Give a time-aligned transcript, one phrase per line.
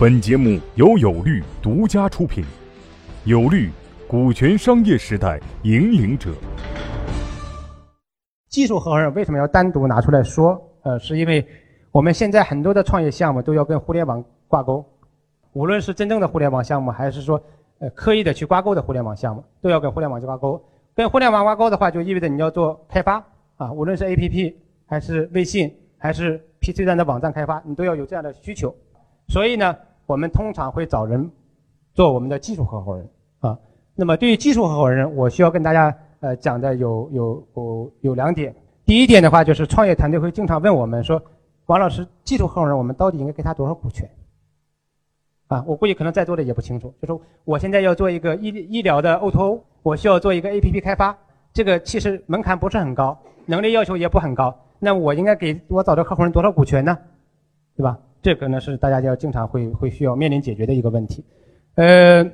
[0.00, 2.42] 本节目由有律独家出品，
[3.26, 3.68] 有律，
[4.08, 6.30] 股权商业时代引领者。
[8.48, 10.58] 技术合伙人为什么要单独拿出来说？
[10.84, 11.46] 呃，是因为
[11.92, 14.82] 我们现在很多的创业项目都要跟互联网挂钩，
[15.52, 17.38] 无论是真正的互联网项目，还是说
[17.80, 20.58] 呃刻意的去挂钩的互联网项目，都要跟互联网去挂钩。
[20.94, 23.22] 跟互联网挂钩的话，就意味着你要做开发
[23.58, 24.54] 啊，无论是 APP
[24.86, 28.74] 还是微信还是 PC 端的网站开发，你都要有这样的需求。
[29.28, 29.76] 所以呢，
[30.10, 31.30] 我们通常会找人
[31.94, 33.56] 做我们的技术合伙人啊。
[33.94, 38.52] 那么对于技术合伙人，我需要跟大家呃讲的有有有有两点。
[38.84, 41.22] 第一点的话，就是创业团队会经常问我们说，
[41.66, 44.10] 王老师，技术合伙人我们到底应该给他多少股权？
[45.46, 46.92] 啊，我估计可能在座的也不清楚。
[47.00, 51.16] 就是我现在要做一个医医疗的 O2O，我需要做一个 APP 开发，
[51.52, 54.52] 这个其实门槛不是很高，能力要求也不很高。
[54.80, 56.98] 那我应该给我找的合伙人多少股权呢？
[57.76, 57.96] 对吧？
[58.22, 61.24] 这个呢是大家要经常会会需要面临解决的一个问题。
[61.76, 62.24] 呃，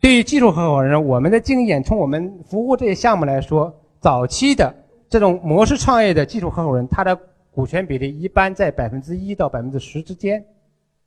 [0.00, 4.74] 对于技术合伙人，我们的经验从我们服务这些项目来说，早期的
[5.08, 7.18] 这种模式创业的技术合伙人，他的
[7.50, 10.44] 股权比例一般在百分之一到百分之十之间，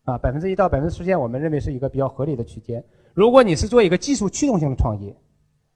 [0.03, 2.83] 啊，百分之一到百分之十之间，我们认为是一个比较合理的区间。
[3.13, 5.15] 如果你是做一个技术驱动性的创业，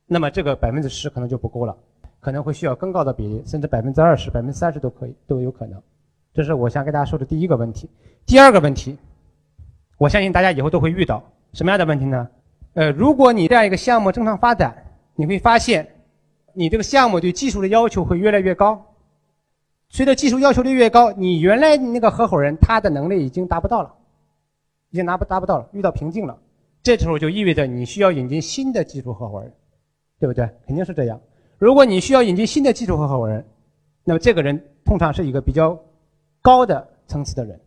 [0.05, 1.75] 那么这个百分之十可能就不够了，
[2.19, 5.81] 可能会需要更高的比例，甚至百分之二十、百分之三十都可以都有可能。
[6.33, 7.87] 这是我想跟大家说的第一个问题。
[8.25, 8.97] 第二个问题，
[9.97, 12.27] 我相信大家以后都会遇到什么样的问题呢？
[12.73, 14.75] 呃，如果你这样一个项目正常发展，
[15.15, 15.87] 你会发现，
[16.53, 18.83] 你这个项目对技术的要求会越来越高。
[19.89, 23.93] 随着技术要求的越高，你原来那个合伙人他的能力已经达不到了，
[24.89, 26.35] 已经拿不达不到了，遇到瓶颈了。
[26.81, 29.53] 这时候就意味着你需要引进新的技术合伙人，
[30.19, 30.49] 对不对？
[30.65, 31.21] 肯定是这样。
[31.59, 33.45] 如果你需要引进新的技术合伙人，
[34.03, 35.79] 那么这个人通常是一个比较。
[36.43, 37.57] 高的层次的人，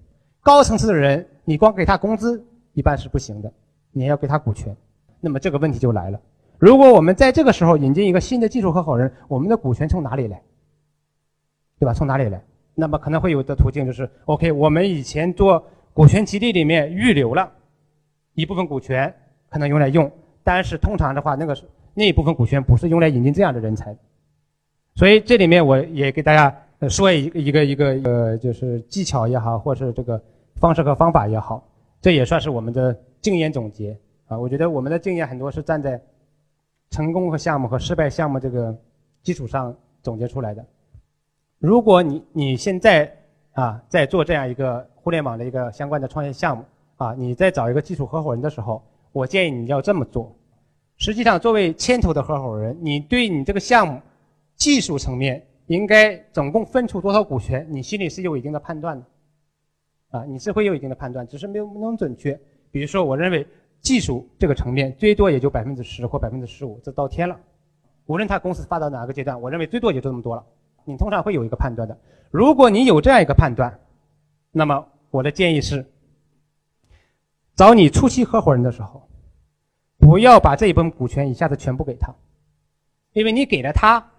[0.43, 3.51] 高层次的人，你光给他工资一般是不行的，
[3.91, 4.77] 你要给他股权。
[5.19, 6.21] 那么这个问题就来了：
[6.59, 10.43] 如果我们在这个时候引进一个新的技术合伙人，我们的股权从哪里来？
[11.79, 11.95] 对吧？
[11.95, 12.39] 从哪里来？
[12.75, 17.51] 那么可能会有的途径就是：OK，我们以前做股权激励里面预留了
[18.35, 19.13] 一部分股权，
[19.49, 20.13] 可能用来用，
[20.45, 21.57] 但是通常的话，那个
[21.95, 23.97] 那一部分股权不是用来引进这样的人才。
[24.95, 26.55] 所以这里面我也给大家。
[26.91, 30.23] 说一个一个一个呃，就是技巧也好，或是这个
[30.57, 31.67] 方式和方法也好，
[32.03, 34.39] 这也算是我们的经验总结啊。
[34.39, 35.99] 我觉得我们的经验很多是站在
[36.91, 38.77] 成功和项目和失败项目这个
[39.23, 40.63] 基础上总结出来的。
[41.59, 43.11] 如果你你现在
[43.53, 46.63] 啊在做这样一个互联网的一个相关的创业项目
[46.97, 48.83] 啊，你在找一个技术合伙人的时候，
[49.13, 50.31] 我建议你要这么做。
[50.99, 53.99] 实际上，作为牵头的合伙人，你对你这个项目
[54.57, 55.43] 技术层面。
[55.67, 57.67] 应该总共分出多少股权？
[57.71, 59.07] 你心里是有一定的判断的，
[60.11, 62.39] 啊，你是会有一定的判断，只是没有那么准确。
[62.71, 63.47] 比如说，我认为
[63.81, 67.39] 技术这个层面最多也就百分之十或百分之十五，这到天了。
[68.07, 70.45] 无论他公司发到哪个阶段，我认为最多也就这么多了。
[70.85, 71.99] 你通常会有一个判断的。
[72.31, 73.77] 如果你有这样一个判断，
[74.53, 75.85] 那么我的建议是，
[77.57, 79.09] 找你初期合伙人的时候，
[79.99, 82.15] 不要把这一部分股权一下子全部给他，
[83.13, 84.13] 因为你给了他。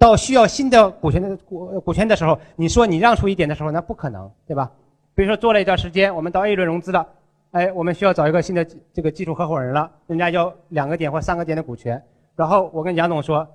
[0.00, 4.72] 到需要新的股权的股股权的时候，你说你让出一点的时候，那不可能，对吧？
[5.14, 7.06] 比如说做了一段时间，我们到 A 轮融资了，
[7.50, 12.02] 哎，我们需要找一个新的这个技术合伙人了，人家要两个点或三个点的股权，
[12.34, 13.46] 然后我跟杨总说，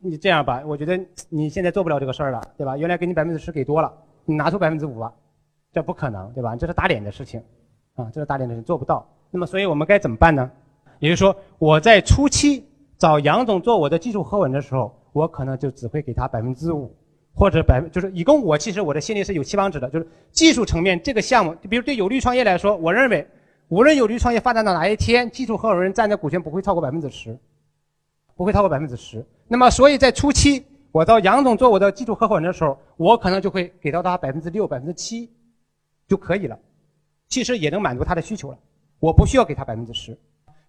[0.00, 2.76] 你这样吧，我觉得你现在做不了这个事儿了，对吧？
[2.76, 3.92] 原来给你百分之十给多了，
[4.24, 5.12] 你拿出百分之五吧，
[5.72, 6.56] 这不可能，对吧？
[6.56, 7.40] 这是打脸的事情，
[7.94, 9.06] 啊，这是打脸的事情，做不到。
[9.30, 10.50] 那么，所以我们该怎么办呢？
[10.98, 12.66] 也就是说，我在初期
[12.98, 14.92] 找杨总做我的技术合伙人的时候。
[15.12, 16.94] 我可能就只会给他百分之五，
[17.34, 23.26] 或者百分，就是一共我其实我的心里是有期望值的，就是技术层面这个项目，比如对有利创业来说，我认为
[23.68, 27.38] 无论有利创业发展到哪一天，技术合伙人占的股权不会超过百分之十，
[28.36, 29.24] 不会超过百分之十。
[29.48, 35.30] 那么所以在初期，我到杨总做我的技术合伙人的时候，我可能就会给到他百分之六、百分之七
[36.08, 36.58] 就可以了，
[37.28, 38.58] 其实也能满足他的需求了，
[38.98, 40.18] 我不需要给他百分之十，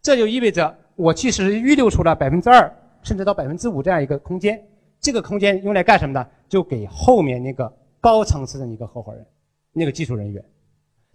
[0.01, 2.73] 这就意味着我其实预留出了百分之二。
[3.03, 4.59] 甚至到百分之五这样一个空间，
[4.99, 6.25] 这个空间用来干什么呢？
[6.47, 9.25] 就给后面那个高层次的一个合伙人，
[9.71, 10.43] 那个技术人员。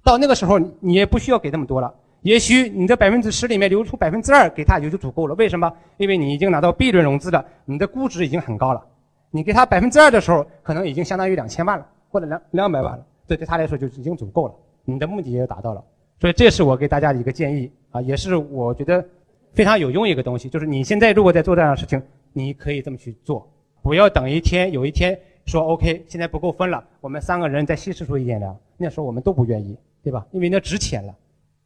[0.05, 1.93] 到那个时候，你也不需要给那么多了。
[2.23, 5.35] 也许你的百分之十里面留出百分之二给他，也就足够了。
[5.37, 5.73] 为什么？
[5.97, 8.85] 因为你已经拿到 B 轮融资了，你的估值已经很高了。
[9.31, 13.07] 你给他百分之二的时候，可能已经相当于两千万了，或者两两百万了。
[13.27, 14.55] 这对他来说就已经足够了，
[14.85, 15.85] 你的目的也达到了。
[16.21, 19.05] 所以这是我给大家的一个建议啊，也是我觉得。
[19.53, 22.01] 非常有用一个东西，就是你现在如果在做这样的事情，
[22.33, 23.51] 你可以这么去做，
[23.83, 30.27] 不要等一天有一天说 OK，现在不够分了，我们三个人再稀释出一点粮，那时候我们都不愿意，对吧？
[30.31, 31.15] 因为那值钱了，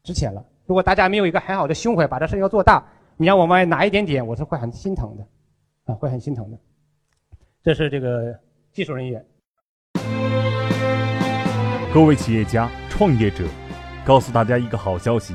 [0.02, 0.44] 值钱了。
[0.67, 2.87] 如果大家没有一个很好的胸怀，把这事要做大，
[3.17, 6.58] 你让我们拿一点点，我是会很心疼的，啊，会很心疼的。
[7.62, 8.34] 这是这个
[8.73, 9.25] 技术人员。
[11.93, 13.44] 各位企业家、创业者，
[14.05, 15.34] 告诉大家一个好消息：